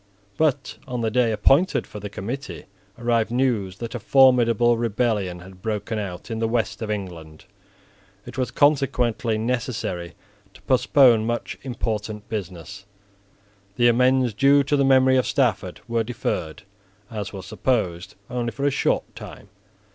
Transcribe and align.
But, 0.35 0.79
on 0.87 1.01
the 1.01 1.11
day 1.11 1.31
appointed 1.31 1.85
for 1.85 1.99
the 1.99 2.09
committee, 2.09 2.65
arrived 2.97 3.29
news 3.29 3.77
that 3.77 3.93
a 3.93 3.99
formidable 3.99 4.75
rebellion 4.75 5.41
had 5.41 5.61
broken 5.61 5.99
out 5.99 6.31
in 6.31 6.39
the 6.39 6.47
West 6.47 6.81
of 6.81 6.89
England. 6.89 7.45
It 8.25 8.35
was 8.35 8.49
consequently 8.49 9.37
necessary 9.37 10.15
to 10.55 10.61
postpone 10.63 11.27
much 11.27 11.59
important 11.61 12.27
business. 12.29 12.87
The 13.75 13.89
amends 13.89 14.33
due 14.33 14.63
to 14.63 14.75
the 14.75 14.83
memory 14.83 15.17
of 15.17 15.27
Stafford 15.27 15.81
were 15.87 16.03
deferred, 16.03 16.63
as 17.11 17.31
was 17.31 17.45
supposed, 17.45 18.15
only 18.27 18.49
for 18.51 18.65
a 18.65 18.71
short 18.71 19.15
time. 19.15 19.49